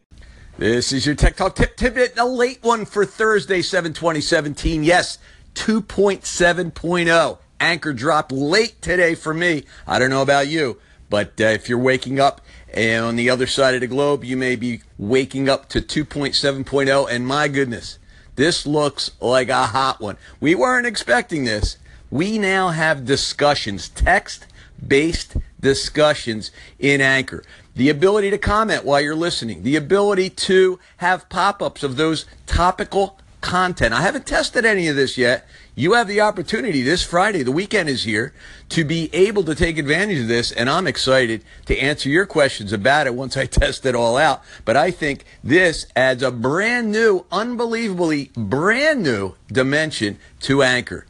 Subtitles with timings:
[0.58, 4.86] This is your Tech Talk Tip Tip, a late one for Thursday, 7 2017.
[4.86, 5.18] Yes,
[5.56, 7.38] 2.7.0.
[7.60, 9.64] Anchor dropped late today for me.
[9.88, 10.80] I don't know about you.
[11.10, 12.42] But uh, if you're waking up
[12.74, 17.10] and on the other side of the globe, you may be waking up to 2.7.0.
[17.10, 18.00] And my goodness,
[18.36, 20.18] this looks like a hot one.
[20.40, 21.78] We weren't expecting this.
[22.10, 24.48] We now have discussions, text
[24.86, 27.44] based discussions in Anchor.
[27.76, 32.26] The ability to comment while you're listening, the ability to have pop ups of those
[32.46, 33.94] topical content.
[33.94, 35.48] I haven't tested any of this yet.
[35.76, 38.34] You have the opportunity this Friday, the weekend is here,
[38.70, 42.74] to be able to take advantage of this, and I'm excited to answer your questions
[42.74, 44.42] about it once I test it all out.
[44.66, 51.06] But I think this adds a brand new, unbelievably brand new dimension to Anchor.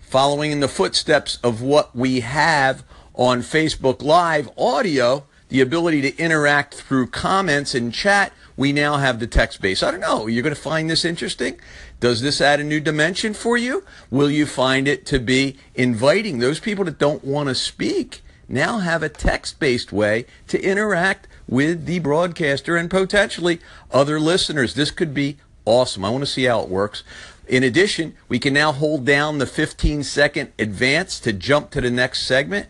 [0.00, 6.16] Following in the footsteps of what we have on Facebook Live audio, the ability to
[6.16, 9.82] interact through comments and chat we now have the text base.
[9.82, 10.26] I don't know.
[10.26, 11.60] You're going to find this interesting?
[12.00, 13.84] Does this add a new dimension for you?
[14.10, 16.38] Will you find it to be inviting?
[16.38, 21.28] Those people that don't want to speak now have a text based way to interact
[21.46, 24.74] with the broadcaster and potentially other listeners.
[24.74, 25.36] This could be
[25.66, 26.04] awesome.
[26.04, 27.04] I want to see how it works.
[27.46, 31.90] In addition, we can now hold down the 15 second advance to jump to the
[31.90, 32.68] next segment.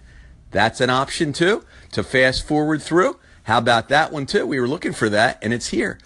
[0.52, 3.18] That's an option too, to fast forward through.
[3.44, 4.46] How about that one too?
[4.46, 5.98] We were looking for that and it's here.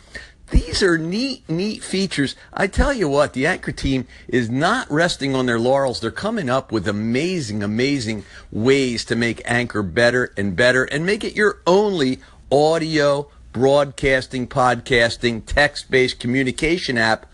[0.50, 2.36] These are neat, neat features.
[2.52, 5.98] I tell you what, the Anchor team is not resting on their laurels.
[6.00, 11.24] They're coming up with amazing, amazing ways to make Anchor better and better and make
[11.24, 12.20] it your only
[12.52, 17.26] audio broadcasting, podcasting, text based communication app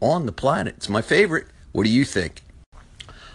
[0.00, 0.74] on the planet.
[0.76, 1.48] It's my favorite.
[1.72, 2.42] What do you think?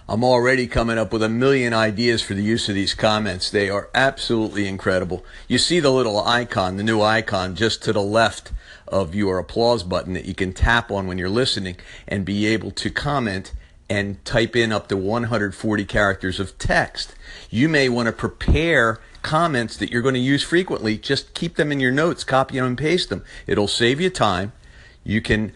[0.09, 3.49] I'm already coming up with a million ideas for the use of these comments.
[3.49, 5.25] They are absolutely incredible.
[5.49, 8.53] You see the little icon, the new icon just to the left
[8.87, 11.75] of your applause button that you can tap on when you're listening
[12.07, 13.51] and be able to comment
[13.89, 17.13] and type in up to 140 characters of text.
[17.49, 20.97] You may want to prepare comments that you're going to use frequently.
[20.97, 23.25] Just keep them in your notes, copy them and paste them.
[23.45, 24.53] It'll save you time.
[25.03, 25.51] You can,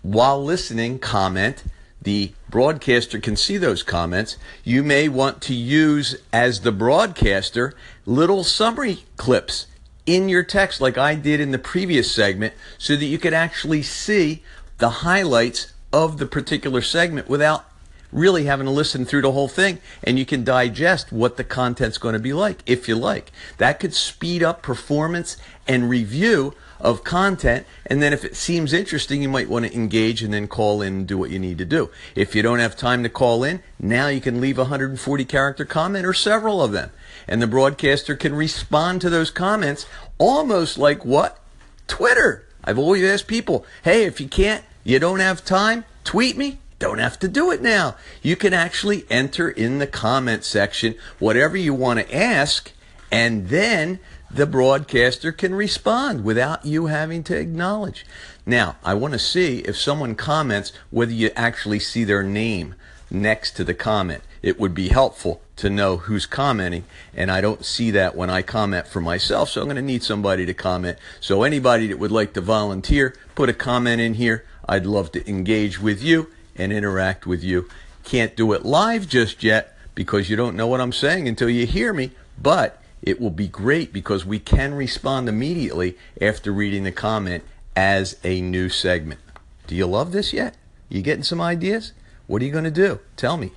[0.00, 1.64] while listening, comment
[2.02, 4.36] the broadcaster can see those comments.
[4.64, 7.74] You may want to use, as the broadcaster,
[8.06, 9.66] little summary clips
[10.06, 13.82] in your text, like I did in the previous segment, so that you could actually
[13.82, 14.42] see
[14.78, 17.66] the highlights of the particular segment without
[18.12, 21.98] really having to listen through the whole thing and you can digest what the content's
[21.98, 23.30] going to be like if you like.
[23.58, 25.36] That could speed up performance
[25.70, 27.64] and review of content.
[27.86, 30.94] And then if it seems interesting, you might want to engage and then call in
[30.94, 31.90] and do what you need to do.
[32.16, 35.64] If you don't have time to call in, now you can leave a 140 character
[35.64, 36.90] comment or several of them.
[37.28, 39.86] And the broadcaster can respond to those comments
[40.18, 41.38] almost like what?
[41.86, 42.48] Twitter.
[42.64, 46.58] I've always asked people, hey, if you can't, you don't have time, tweet me.
[46.80, 47.94] Don't have to do it now.
[48.22, 52.72] You can actually enter in the comment section whatever you want to ask,
[53.12, 54.00] and then
[54.32, 58.06] the broadcaster can respond without you having to acknowledge.
[58.46, 62.74] Now, I want to see if someone comments whether you actually see their name
[63.10, 64.22] next to the comment.
[64.42, 68.40] It would be helpful to know who's commenting, and I don't see that when I
[68.40, 70.96] comment for myself, so I'm going to need somebody to comment.
[71.20, 74.46] So, anybody that would like to volunteer, put a comment in here.
[74.66, 77.68] I'd love to engage with you and interact with you.
[78.04, 81.66] Can't do it live just yet because you don't know what I'm saying until you
[81.66, 86.92] hear me, but it will be great because we can respond immediately after reading the
[86.92, 87.44] comment
[87.74, 89.20] as a new segment.
[89.66, 90.56] Do you love this yet?
[90.88, 91.92] You getting some ideas?
[92.26, 93.00] What are you going to do?
[93.16, 93.52] Tell me.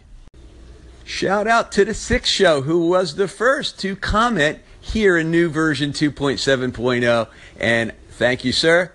[1.03, 5.49] Shout out to the sixth show who was the first to comment here in new
[5.49, 7.27] version 2.7.0.
[7.59, 8.91] And thank you, sir.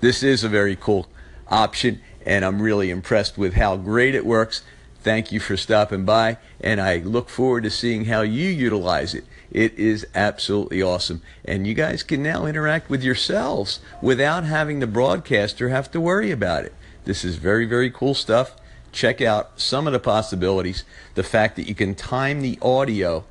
[0.00, 1.08] This is a very cool
[1.48, 4.62] option, and I'm really impressed with how great it works.
[5.02, 9.24] Thank you for stopping by, and I look forward to seeing how you utilize it.
[9.50, 11.22] It is absolutely awesome.
[11.44, 16.30] And you guys can now interact with yourselves without having the broadcaster have to worry
[16.30, 16.72] about it.
[17.04, 18.54] This is very, very cool stuff.
[18.92, 20.84] Check out some of the possibilities.
[21.16, 23.24] The fact that you can time the audio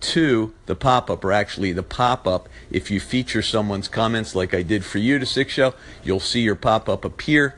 [0.00, 4.52] to the pop up, or actually the pop up, if you feature someone's comments like
[4.52, 7.54] I did for you to Six Show, you'll see your pop up appear.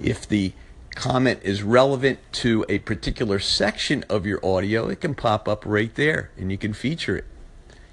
[0.00, 0.52] If the
[0.98, 5.94] comment is relevant to a particular section of your audio, it can pop up right
[5.94, 7.24] there and you can feature it.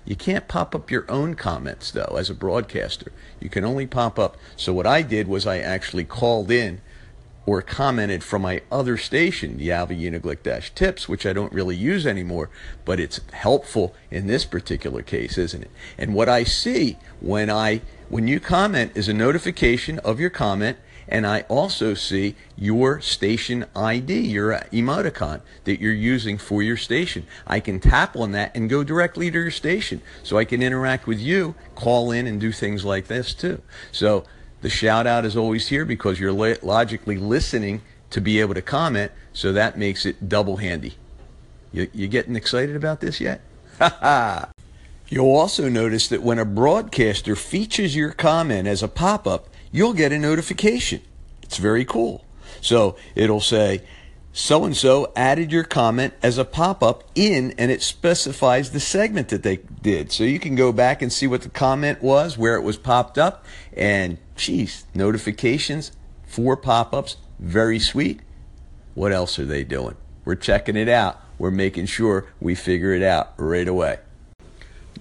[0.05, 3.11] You can't pop up your own comments, though, as a broadcaster.
[3.39, 4.37] You can only pop up.
[4.55, 6.81] So, what I did was I actually called in
[7.45, 12.07] or commented from my other station, Yava Uniglicht Dash Tips, which I don't really use
[12.07, 12.49] anymore,
[12.85, 15.71] but it's helpful in this particular case, isn't it?
[15.97, 20.77] And what I see when I when you comment is a notification of your comment
[21.07, 27.25] and I also see your station ID, your emoticon that you're using for your station.
[27.45, 31.07] I can tap on that and go directly to your station so I can interact
[31.07, 33.61] with you, call in, and do things like this too.
[33.91, 34.25] So
[34.61, 39.11] the shout out is always here because you're logically listening to be able to comment,
[39.33, 40.95] so that makes it double handy.
[41.71, 43.41] You, you getting excited about this yet?
[43.79, 44.49] Ha ha!
[45.07, 49.93] You'll also notice that when a broadcaster features your comment as a pop up, you'll
[49.93, 51.01] get a notification.
[51.43, 52.23] It's very cool.
[52.61, 53.81] So it'll say,
[54.31, 58.79] so and so added your comment as a pop up in, and it specifies the
[58.79, 60.13] segment that they did.
[60.13, 63.17] So you can go back and see what the comment was, where it was popped
[63.17, 63.45] up,
[63.75, 65.91] and geez, notifications,
[66.25, 68.21] four pop ups, very sweet.
[68.93, 69.97] What else are they doing?
[70.23, 71.21] We're checking it out.
[71.37, 73.99] We're making sure we figure it out right away.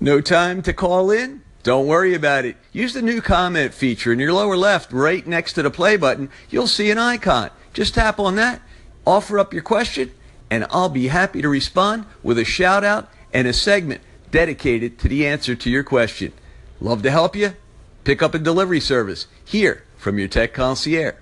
[0.00, 1.42] No time to call in?
[1.64, 2.56] Don't worry about it.
[2.72, 6.30] Use the new comment feature in your lower left, right next to the play button.
[6.48, 7.50] You'll see an icon.
[7.72, 8.62] Just tap on that
[9.06, 10.12] offer up your question,
[10.50, 14.00] and I'll be happy to respond with a shout out and a segment
[14.30, 16.32] dedicated to the answer to your question.
[16.80, 17.54] Love to help you.
[18.04, 21.14] Pick up a delivery service here from your tech concierge.